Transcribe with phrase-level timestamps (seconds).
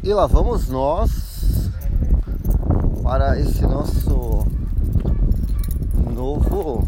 [0.00, 1.70] E lá vamos nós
[3.02, 4.46] para esse nosso
[6.14, 6.86] novo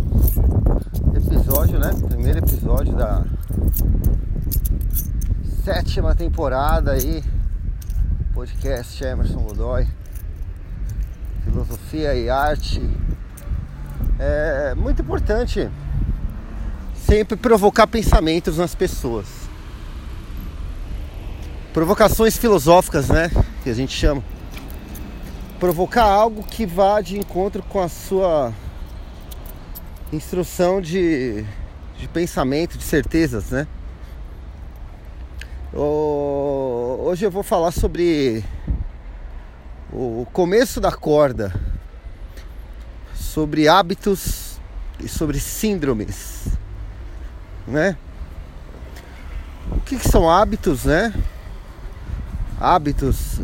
[1.17, 1.91] episódio, né?
[2.09, 3.25] Primeiro episódio da
[5.65, 7.25] sétima temporada aí,
[8.33, 9.89] podcast Emerson Godoy,
[11.45, 12.81] filosofia e arte.
[14.21, 15.69] É muito importante
[16.95, 19.40] sempre provocar pensamentos nas pessoas.
[21.73, 23.31] Provocações filosóficas, né?
[23.63, 24.25] Que a gente chama.
[25.61, 28.53] Provocar algo que vá de encontro com a sua
[30.13, 31.45] instrução de,
[31.97, 33.69] de pensamento, de certezas, né?
[35.73, 38.45] Hoje eu vou falar sobre
[39.93, 41.55] o começo da corda,
[43.15, 44.59] sobre hábitos
[44.99, 46.49] e sobre síndromes,
[47.65, 47.97] né?
[49.71, 51.15] O que, que são hábitos, né?
[52.61, 53.41] Hábitos,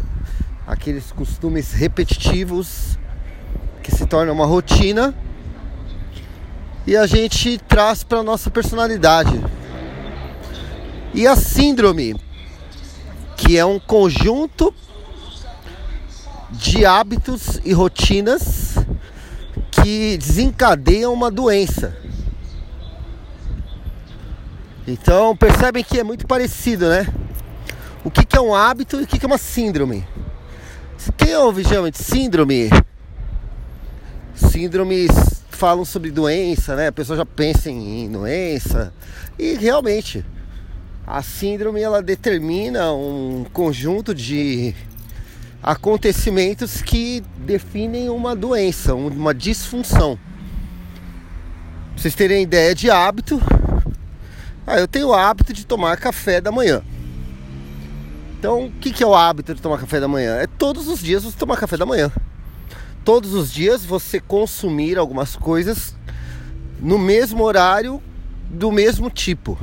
[0.67, 2.99] aqueles costumes repetitivos
[3.83, 5.15] que se tornam uma rotina
[6.87, 9.43] e a gente traz para nossa personalidade.
[11.15, 12.15] E a síndrome,
[13.39, 14.75] que é um conjunto
[16.51, 18.75] de hábitos e rotinas
[19.71, 21.97] que desencadeiam uma doença.
[24.87, 27.07] Então percebem que é muito parecido, né?
[28.07, 30.07] O que, que é um hábito e o que, que é uma síndrome?
[31.17, 32.71] Quem ouve chama síndrome?
[34.33, 35.11] Síndromes
[35.51, 36.87] falam sobre doença, né?
[36.87, 38.95] A pessoa já pensa em doença.
[39.37, 40.25] E realmente,
[41.05, 44.73] a síndrome ela determina um conjunto de
[45.61, 50.17] acontecimentos que definem uma doença, uma disfunção.
[51.95, 53.43] Pra vocês terem ideia de hábito,
[54.65, 56.85] ah, eu tenho o hábito de tomar café da manhã.
[58.39, 60.37] Então, o que, que é o hábito de tomar café da manhã?
[60.37, 62.13] É todos os dias você tomar café da manhã.
[63.05, 65.97] Todos os dias você consumir algumas coisas
[66.79, 68.03] no mesmo horário,
[68.51, 69.59] do mesmo tipo.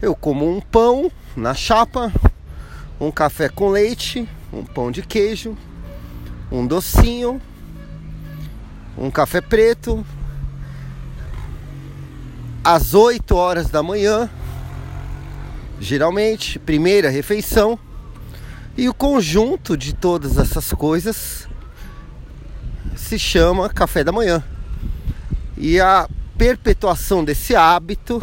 [0.00, 2.12] Eu como um pão na chapa,
[3.00, 5.56] um café com leite, um pão de queijo,
[6.52, 7.40] um docinho,
[8.96, 10.06] um café preto,
[12.62, 14.30] às 8 horas da manhã,
[15.80, 17.78] geralmente, primeira refeição,
[18.76, 21.48] e o conjunto de todas essas coisas
[22.96, 24.42] se chama café da manhã.
[25.56, 28.20] E a perpetuação desse hábito,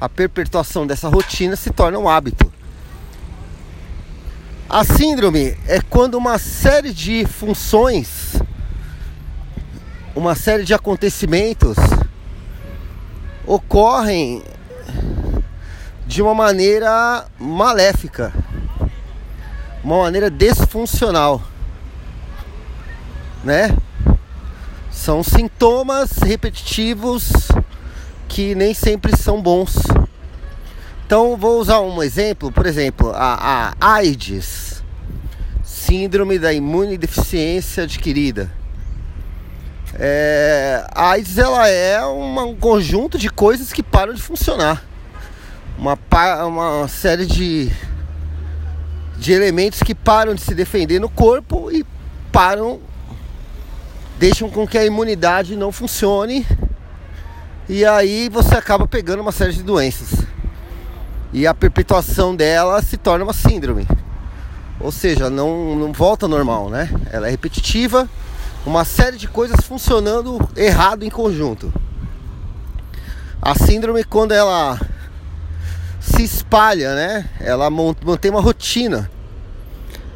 [0.00, 2.50] a perpetuação dessa rotina se torna um hábito.
[4.68, 8.34] A síndrome é quando uma série de funções,
[10.14, 11.76] uma série de acontecimentos
[13.44, 14.44] ocorrem
[16.10, 18.32] de uma maneira maléfica,
[19.84, 21.40] uma maneira desfuncional,
[23.44, 23.70] né?
[24.90, 27.30] São sintomas repetitivos
[28.26, 29.76] que nem sempre são bons.
[31.06, 34.82] Então vou usar um exemplo, por exemplo, a, a AIDS,
[35.62, 38.50] síndrome da imunodeficiência adquirida.
[39.94, 44.89] É, a AIDS ela é uma, um conjunto de coisas que param de funcionar.
[45.80, 45.98] Uma,
[46.44, 47.72] uma série de,
[49.16, 51.86] de elementos que param de se defender no corpo e
[52.30, 52.80] param,
[54.18, 56.46] deixam com que a imunidade não funcione.
[57.66, 60.22] E aí você acaba pegando uma série de doenças.
[61.32, 63.88] E a perpetuação dela se torna uma síndrome.
[64.78, 66.90] Ou seja, não, não volta normal, né?
[67.10, 68.06] Ela é repetitiva
[68.66, 71.72] uma série de coisas funcionando errado em conjunto.
[73.40, 74.78] A síndrome quando ela
[76.26, 77.24] se espalha, né?
[77.40, 79.10] Ela mantém uma rotina.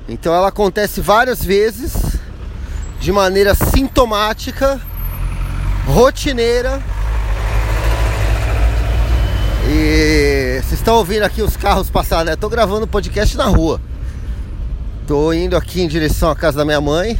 [0.08, 1.94] Então ela acontece várias vezes
[3.00, 4.80] de maneira sintomática,
[5.86, 6.82] rotineira.
[9.66, 12.36] E vocês estão ouvindo aqui os carros passar, né?
[12.36, 13.80] Tô gravando podcast na rua.
[15.06, 17.18] Tô indo aqui em direção à casa da minha mãe.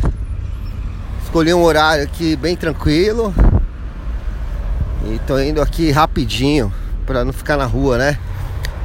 [1.22, 3.34] Escolhi um horário aqui bem tranquilo.
[5.06, 6.72] E tô indo aqui rapidinho
[7.06, 8.18] para não ficar na rua, né?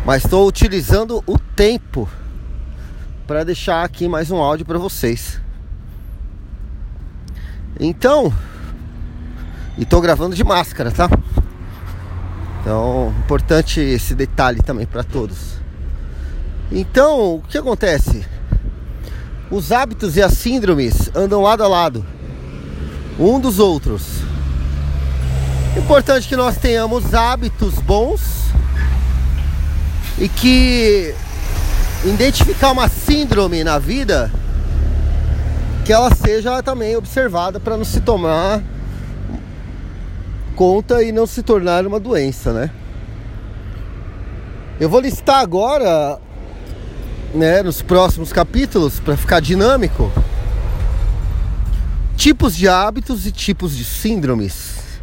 [0.06, 2.10] Mas estou utilizando o tempo
[3.28, 5.40] para deixar aqui mais um áudio para vocês.
[7.80, 8.34] Então,
[9.78, 11.10] e tô gravando de máscara, tá?
[12.62, 15.56] Então, importante esse detalhe também para todos.
[16.72, 18.26] Então, o que acontece?
[19.50, 22.06] Os hábitos e as síndromes andam lado a lado
[23.20, 24.22] um dos outros.
[25.78, 28.39] Importante que nós tenhamos hábitos bons
[30.20, 31.16] e que
[32.04, 34.32] identificar uma síndrome na vida,
[35.86, 38.62] que ela seja também observada para não se tomar
[40.56, 42.70] conta e não se tornar uma doença, né?
[44.78, 46.20] Eu vou listar agora,
[47.34, 50.12] né, nos próximos capítulos, para ficar dinâmico,
[52.18, 55.00] tipos de hábitos e tipos de síndromes.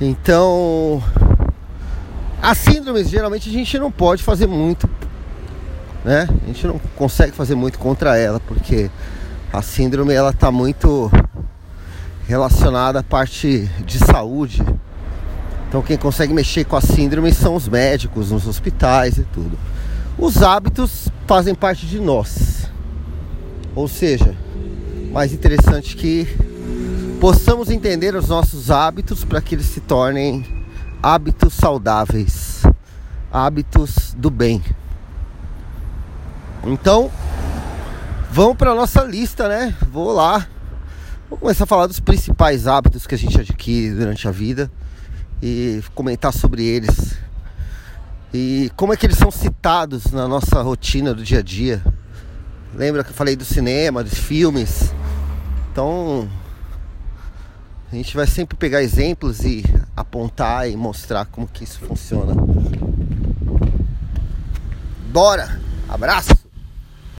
[0.00, 1.02] Então,
[2.42, 4.88] as síndromes geralmente a gente não pode fazer muito,
[6.04, 6.28] né?
[6.42, 8.90] A gente não consegue fazer muito contra ela, porque
[9.52, 11.10] a síndrome ela tá muito
[12.28, 14.62] relacionada à parte de saúde.
[15.68, 19.58] Então quem consegue mexer com a síndrome são os médicos, nos hospitais e tudo.
[20.18, 22.70] Os hábitos fazem parte de nós.
[23.74, 24.34] Ou seja,
[25.12, 26.26] mais interessante que
[27.20, 30.55] possamos entender os nossos hábitos para que eles se tornem
[31.06, 32.62] hábitos saudáveis,
[33.32, 34.60] hábitos do bem.
[36.64, 37.12] Então,
[38.32, 39.72] vamos para nossa lista, né?
[39.88, 40.48] Vou lá.
[41.30, 44.68] Vou começar a falar dos principais hábitos que a gente adquire durante a vida
[45.40, 47.16] e comentar sobre eles.
[48.34, 51.84] E como é que eles são citados na nossa rotina do dia a dia.
[52.74, 54.92] Lembra que eu falei do cinema, dos filmes?
[55.70, 56.28] Então,
[57.96, 59.64] a gente vai sempre pegar exemplos e
[59.96, 62.34] apontar e mostrar como que isso funciona.
[65.10, 65.58] Bora!
[65.88, 66.45] Abraço!